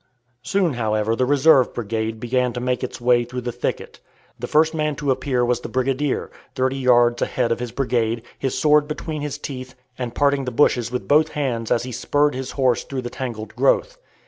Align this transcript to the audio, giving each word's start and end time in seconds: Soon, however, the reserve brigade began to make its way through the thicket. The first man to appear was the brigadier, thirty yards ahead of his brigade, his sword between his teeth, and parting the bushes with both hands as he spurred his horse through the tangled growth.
Soon, 0.41 0.73
however, 0.73 1.15
the 1.15 1.27
reserve 1.27 1.75
brigade 1.75 2.19
began 2.19 2.53
to 2.53 2.59
make 2.59 2.83
its 2.83 2.99
way 2.99 3.23
through 3.23 3.41
the 3.41 3.51
thicket. 3.51 3.99
The 4.39 4.47
first 4.47 4.73
man 4.73 4.95
to 4.95 5.11
appear 5.11 5.45
was 5.45 5.61
the 5.61 5.69
brigadier, 5.69 6.31
thirty 6.55 6.77
yards 6.77 7.21
ahead 7.21 7.51
of 7.51 7.59
his 7.59 7.71
brigade, 7.71 8.23
his 8.39 8.57
sword 8.57 8.87
between 8.87 9.21
his 9.21 9.37
teeth, 9.37 9.75
and 9.99 10.15
parting 10.15 10.45
the 10.45 10.51
bushes 10.51 10.91
with 10.91 11.07
both 11.07 11.27
hands 11.33 11.69
as 11.69 11.83
he 11.83 11.91
spurred 11.91 12.33
his 12.33 12.53
horse 12.53 12.83
through 12.83 13.03
the 13.03 13.11
tangled 13.11 13.55
growth. 13.55 13.99